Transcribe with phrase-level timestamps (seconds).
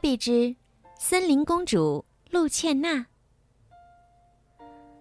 [0.00, 0.56] 比之
[0.98, 3.06] 森林公主露茜娜。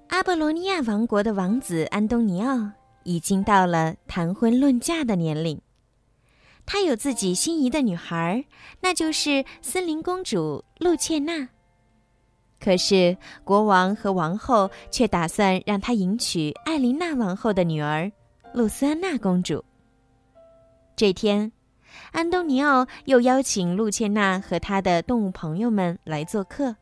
[0.09, 2.69] 阿波罗尼亚王国的王子安东尼奥
[3.03, 5.61] 已经到了谈婚论嫁的年龄，
[6.65, 8.43] 他有自己心仪的女孩，
[8.81, 11.47] 那就是森林公主露茜娜。
[12.59, 18.11] 可是国王和王后却打算让他迎娶艾琳娜王后的女儿
[18.53, 19.63] 露丝安娜公主。
[20.97, 21.53] 这天。
[22.11, 26.75] 安东尼奥又邀请露茜娜和他的动物朋友们来做客。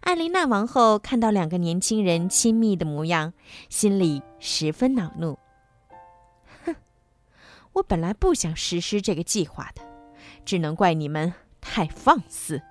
[0.00, 3.32] 艾琳娜王后看到两个年轻人亲密的模样，
[3.68, 5.38] 心里十分恼怒。
[6.64, 6.74] 哼，
[7.72, 9.82] 我本来不想实施这个计划的，
[10.44, 12.62] 只能怪你们太放肆。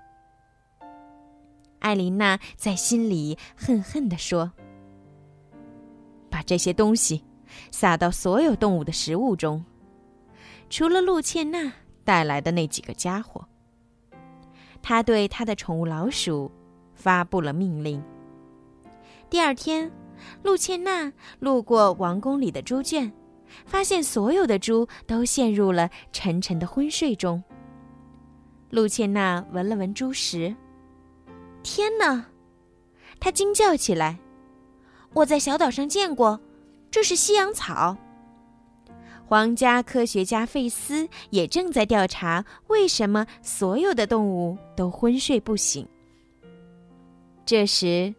[1.78, 4.52] 艾琳娜在心里恨恨地说
[6.28, 7.24] ：“把这些东西
[7.70, 9.64] 撒到所有动物的食物中。”
[10.70, 11.72] 除了露茜娜
[12.04, 13.44] 带来的那几个家伙，
[14.80, 16.50] 他对他的宠物老鼠
[16.94, 18.00] 发布了命令。
[19.28, 19.90] 第二天，
[20.44, 23.12] 露茜娜路过王宫里的猪圈，
[23.66, 27.42] 发现所有的猪都陷入了沉沉的昏睡中。
[28.70, 30.54] 露茜娜闻了闻猪食，
[31.64, 32.26] 天哪！
[33.18, 34.20] 她惊叫起来
[35.14, 36.40] ：“我在小岛上见过，
[36.92, 37.96] 这是西洋草。”
[39.30, 45.86] 皇家科学家费斯也正在调查为什么所有的动物都昏睡不醒。
[47.46, 48.12] 这时，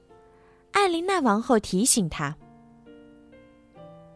[0.71, 2.33] 艾琳娜王后提醒他：“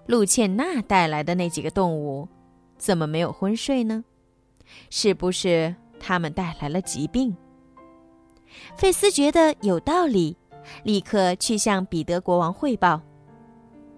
[0.08, 2.30] 露茜娜带来的那几个动物，
[2.78, 4.06] 怎么没有昏睡呢？
[4.90, 7.36] 是不是他们带来了疾病？”
[8.78, 10.38] 费斯觉得有道理，
[10.84, 13.02] 立刻去向彼得国王汇报：“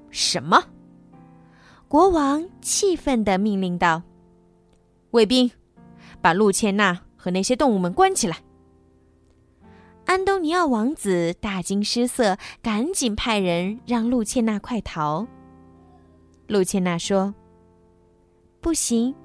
[0.10, 0.60] 什么？”
[1.90, 4.04] 国王气愤地命令道
[5.12, 5.50] ：“卫兵，
[6.22, 8.38] 把露茜娜和那些动物们关起来。”
[10.06, 15.26] 安东尼奥王子大惊失色，赶紧派人让露茜娜快逃。
[16.48, 17.34] 露茜娜说
[18.60, 19.16] ：“不行，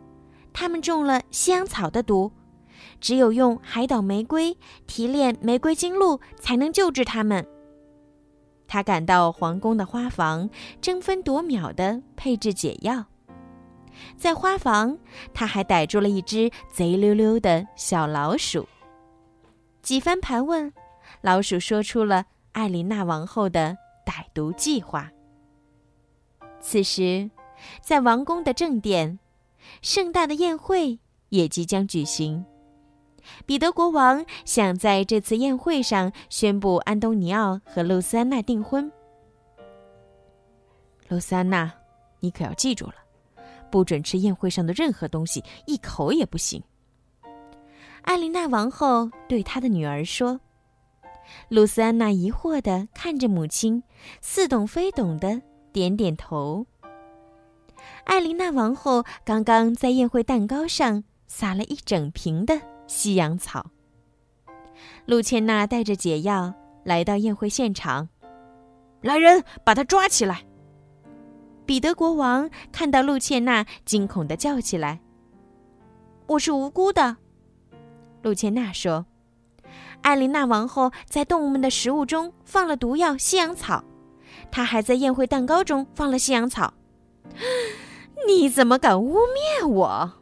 [0.53, 2.31] 他们中了西洋草的毒，
[3.01, 4.57] 只有用海岛玫瑰
[4.87, 7.45] 提炼玫瑰精露，才能救治他们。”
[8.73, 10.49] 他赶到皇宫的花房，
[10.81, 13.05] 争分夺秒地配置解药。
[14.17, 14.97] 在花房，
[15.35, 18.67] 他还逮住了一只贼溜溜的小老鼠。
[19.83, 20.73] 几番盘问，
[21.21, 25.11] 老鼠说出了艾琳娜王后的歹毒计划。
[26.59, 27.31] 此时，
[27.83, 29.19] 在王宫的正殿，
[29.83, 32.47] 盛大的宴会也即将举行。
[33.47, 38.91] 彼得国王想在这次宴会上宣布安东尼奥和露丝安娜订婚。
[41.09, 41.73] 露丝安娜，
[42.21, 42.95] 你可要记住了，
[43.71, 46.63] 不准吃宴会上的任何东西，一口也不行。
[48.03, 50.41] 艾琳娜王后对她的女儿说。
[51.49, 53.85] 露丝安娜疑惑地看着母亲，
[54.21, 55.41] 似懂非懂的
[55.73, 56.67] 点点头。
[58.05, 62.61] 艾琳娜王后刚刚在宴会蛋糕上撒了一整瓶的。
[62.93, 63.71] 西洋草。
[65.07, 66.53] 露茜娜带着解药
[66.85, 68.11] 来到宴会现场，
[69.01, 70.45] 来人，把他抓起来！
[71.65, 75.01] 彼得国王看到露茜娜，惊恐的叫起来
[76.29, 77.17] ：“我是无辜的。”
[78.21, 79.07] 露茜娜说
[80.03, 83.83] ：“艾琳娜王后在动物们的食物中放了毒药西洋草，
[84.51, 86.75] 她还在宴会蛋糕中放了西洋草。
[88.29, 89.17] 你怎么敢污
[89.61, 90.13] 蔑我？”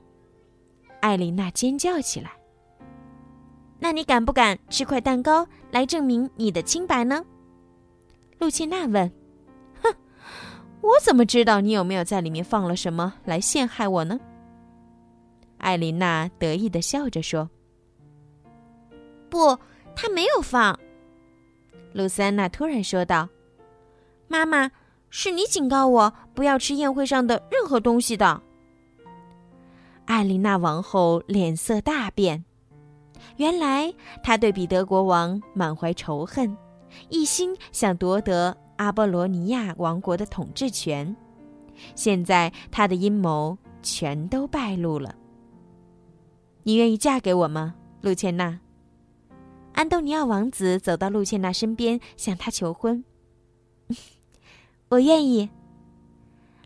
[1.03, 2.40] 艾琳娜尖叫起来。
[3.81, 7.25] 那你敢不敢吃块蛋糕来证明你的清白呢？
[8.39, 9.11] 露茜娜问。
[9.83, 9.95] “哼，
[10.83, 14.21] 我怎么知道你有没有在里面放了什么来陷害我呢？”
[15.57, 17.49] 艾琳娜得意的笑着说。
[19.31, 19.59] “不，
[19.97, 20.79] 他没有放。”
[21.93, 23.29] 露丝安娜突然说道。
[24.29, 24.71] “妈妈，
[25.09, 28.43] 是你警告我不要吃宴会上的任何东西的。”
[30.05, 32.45] 艾琳娜王后脸色大变。
[33.41, 33.91] 原来
[34.23, 36.55] 他对彼得国王满怀仇恨，
[37.09, 41.17] 一心想夺得阿波罗尼亚王国的统治权。
[41.95, 45.15] 现在他的阴谋全都败露了。
[46.65, 48.61] 你愿意嫁给我吗，露茜娜？
[49.73, 53.03] 安东尼奥王子走到露茜娜身边，向她求婚。
[54.91, 55.49] 我愿意。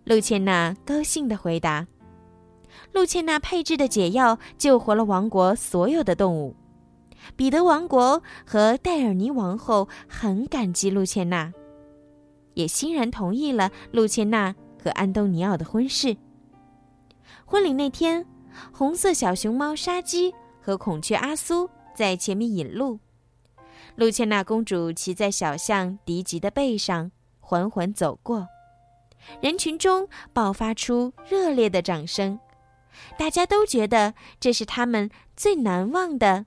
[0.03, 1.87] 露茜娜高兴地回答。
[2.91, 6.57] 露茜娜配制的解药救活了王国所有的动物，
[7.37, 11.53] 彼得王国和戴尔尼王后很感激露茜娜，
[12.55, 16.17] 也欣然同意了露茜娜和安东尼奥的婚事。
[17.45, 18.27] 婚礼那天，
[18.73, 22.99] 红色小熊猫沙基和孔雀阿苏在前面引路。
[23.97, 27.11] 露茜娜公主骑在小象迪吉的背上，
[27.41, 28.49] 缓缓走过。
[29.41, 32.39] 人群中爆发出热烈的掌声，
[33.19, 36.47] 大家都觉得这是他们最难忘的